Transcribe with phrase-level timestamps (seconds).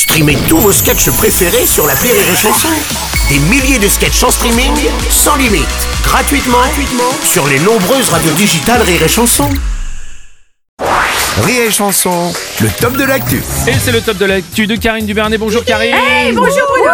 [0.00, 2.70] Streamez tous vos sketchs préférés sur la Rire et Chanson.
[3.28, 4.72] Des milliers de sketchs en streaming,
[5.10, 5.68] sans limite,
[6.02, 9.50] gratuitement, gratuitement sur les nombreuses radios digitales Rire et Chanson.
[11.42, 12.32] Rire et chanson,
[12.62, 13.42] le top de l'actu.
[13.68, 15.36] Et c'est le top de l'actu de Karine Dubernet.
[15.36, 15.94] Bonjour Karine.
[15.94, 16.90] Hey, bonjour Bruno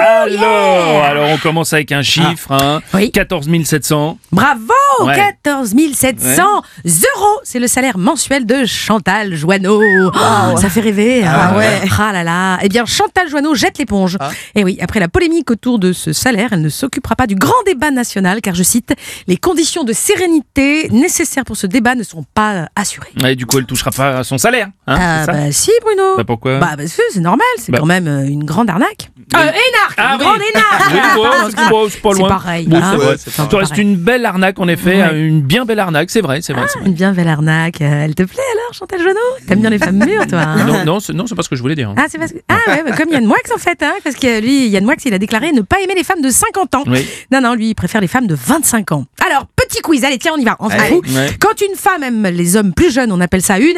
[0.00, 2.82] Alors, alors on commence avec un chiffre, hein.
[2.92, 3.12] Oui.
[3.12, 4.18] 14 700.
[4.32, 4.72] Bravo
[5.06, 5.16] Ouais.
[5.44, 6.42] 14 700
[6.86, 9.80] euros C'est le salaire mensuel de Chantal Joanneau.
[10.56, 11.24] Ça fait rêver.
[11.26, 11.80] Ah ouais.
[11.98, 12.58] Ah là là.
[12.62, 14.16] Eh bien, Chantal Joanneau jette l'éponge.
[14.54, 17.62] Et oui, après la polémique autour de ce salaire, elle ne s'occupera pas du grand
[17.66, 18.94] débat national, car je cite,
[19.26, 23.08] les conditions de sérénité nécessaires pour ce débat ne sont pas assurées.
[23.26, 24.68] Et du coup, elle touchera pas son salaire.
[24.86, 25.32] Hein, Ah ça?
[25.32, 26.16] bah si Bruno.
[26.16, 26.58] Bah, pourquoi?
[26.58, 27.78] Bah parce que c'est normal, c'est Bah.
[27.80, 29.10] quand même euh, une grande arnaque.
[29.34, 30.24] Euh, énarque, Ah une oui.
[30.26, 30.90] grande énarque.
[30.90, 32.28] Oui, c'est pas C'est loin.
[32.28, 32.90] pareil, Bon, hein.
[32.92, 33.16] c'est vrai.
[33.18, 34.87] C'est Ça reste une belle arnaque, en effet.
[34.88, 35.20] Ouais.
[35.28, 36.62] Une bien belle arnaque, c'est vrai, c'est vrai.
[36.66, 36.86] vrai.
[36.86, 37.80] Une bien belle arnaque.
[37.82, 40.64] Euh, Elle te plaît alors, Chantal Joanneau T'aimes bien les femmes mûres, toi hein?
[40.64, 41.92] Non, non, c'est, non, c'est pas ce que je voulais dire.
[41.96, 42.38] Ah, c'est parce que...
[42.48, 45.14] ah ouais, bah, comme Yann Moix en fait, hein, parce que lui, Yann Moix, il
[45.14, 46.84] a déclaré ne pas aimer les femmes de 50 ans.
[46.86, 47.06] Oui.
[47.32, 49.04] Non, non, lui, il préfère les femmes de 25 ans.
[49.26, 51.04] Alors, petit quiz, allez, tiens, on y va, on fout.
[51.08, 51.36] Ouais.
[51.40, 53.76] Quand une femme aime les hommes plus jeunes, on appelle ça une...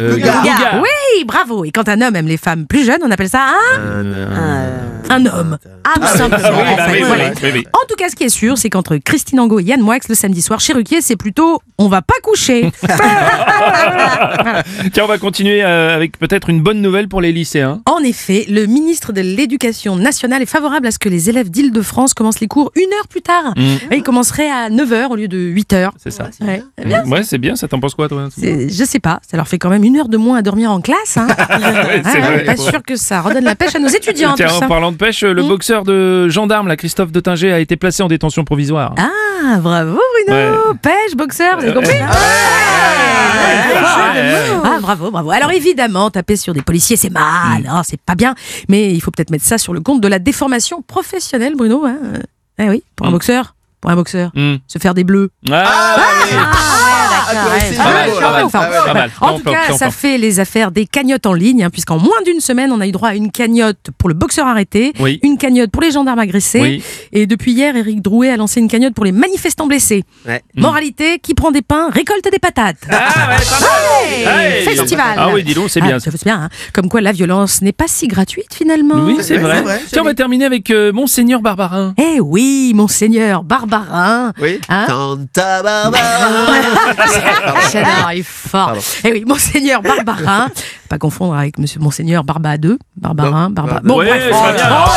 [0.00, 0.16] Euh.
[0.16, 0.88] Oui,
[1.24, 1.64] bravo.
[1.64, 3.46] Et quand un homme aime les femmes plus jeunes, on appelle ça
[3.78, 5.10] un...
[5.10, 5.58] Un homme.
[5.82, 6.38] Ah, tout simplement.
[6.44, 7.24] Ah oui, bah en fait, oui, voilà.
[7.30, 7.66] oui, oui, oui.
[7.72, 10.14] En tout cas, ce qui est sûr, c'est qu'entre Christine Angot et Yann Moix, le
[10.14, 12.70] samedi soir chez Ruquier, c'est plutôt on va pas coucher.
[14.92, 17.80] Tiens, on va continuer euh, avec peut-être une bonne nouvelle pour les lycéens.
[17.86, 22.14] En effet, le ministre de l'Éducation nationale est favorable à ce que les élèves d'Île-de-France
[22.14, 23.54] commencent les cours une heure plus tard.
[23.56, 23.92] Mm.
[23.92, 25.90] Et Ils commenceraient à 9h au lieu de 8h.
[25.96, 26.28] C'est ça.
[26.40, 27.04] Ouais, c'est bien.
[27.06, 27.56] Ouais, c'est bien.
[27.56, 30.08] Ça t'en penses quoi, toi Je sais pas, ça leur fait quand même une heure
[30.08, 31.09] de moins à dormir en classe.
[31.16, 31.26] Hein.
[31.50, 32.44] Ouais, Ah, vrai.
[32.44, 34.34] Pas sûr que ça redonne la pêche à nos étudiants.
[34.36, 34.68] Tiens, en ça.
[34.68, 35.48] parlant de pêche, le Mm.
[35.48, 38.94] boxeur de gendarme, là, Christophe de Tinger, a été placé en détention provisoire.
[38.98, 40.76] Ah, bravo Bruno Ouais.
[40.82, 42.00] Pêche, boxeur, vous avez compris Ouais.
[42.00, 42.06] Ouais.
[44.64, 45.30] Ah, bravo, bravo.
[45.30, 48.34] Alors évidemment, taper sur des policiers, c'est mal, hein, c'est pas bien.
[48.68, 51.84] Mais il faut peut-être mettre ça sur le compte de la déformation professionnelle, Bruno.
[51.86, 51.96] Hein.
[52.58, 53.14] Eh oui, pour un Mm.
[53.14, 54.32] boxeur, pour un boxeur,
[54.66, 55.30] se faire des bleus.
[55.50, 56.28] Ah, oui.
[56.30, 56.36] c'est
[58.52, 59.10] Pas mal.
[59.20, 62.40] En tout cas, ça fait les affaires des cagnottes en ligne, hein, puisqu'en moins d'une
[62.40, 65.20] semaine, on a eu droit à une cagnotte pour le boxeur arrêté, Oui.
[65.22, 66.82] une cagnotte pour les gendarmes agressés, Oui.
[67.12, 70.04] et depuis hier, Éric Drouet a lancé une cagnotte pour les manifestants blessés.
[70.26, 70.42] Ouais.
[70.56, 72.76] Moralité, qui prend des pains, récolte des patates.
[72.90, 73.70] Ah, ouais, pas mal.
[74.04, 74.64] Hey, Hey.
[74.76, 75.14] Festival.
[75.16, 75.96] Ah oui, dis donc, c'est bien.
[75.96, 76.42] Ah, ça fait bien.
[76.44, 76.48] hein.
[76.72, 79.04] Comme quoi, la violence n'est pas si gratuite finalement.
[79.04, 81.94] Oui, c'est vrai, c'est Tiens, on va terminer avec euh, Monseigneur Barbarin.
[81.98, 84.32] Eh oui, monseigneur Barbarin.
[84.40, 84.60] Oui.
[84.68, 86.00] Hein Santa Barbara.
[87.72, 88.66] J'adore, il est fort.
[88.66, 88.80] Pardon.
[89.04, 90.48] Eh oui, monseigneur Barbarin.
[90.88, 92.78] Pas confondre avec monsieur monseigneur Barba 2.
[92.96, 93.50] Barbarin, Non.
[93.50, 93.88] Barbarin.
[93.94, 94.54] Ouais, bref.
[94.56, 94.68] bien.
[94.70, 94.90] Oh,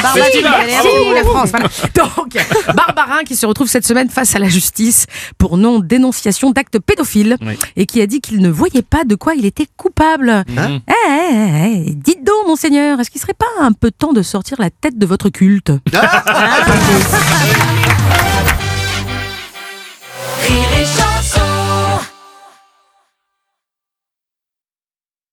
[0.00, 1.50] Oh, merci, merci, la France.
[1.50, 1.66] Voilà.
[1.94, 2.36] Donc,
[2.74, 5.06] Barbarin qui se retrouve cette semaine face à la justice
[5.38, 7.58] pour non-dénonciation d'actes pédophiles Oui.
[7.76, 10.44] et qui a dit qu'il ne voyait pas de quoi il était coupable.
[10.48, 14.98] Eh, dites donc, monseigneur, est-ce qu'il serait pas un peu temps de sortir la tête
[14.98, 15.72] de votre culte?
[15.94, 16.24] Ah.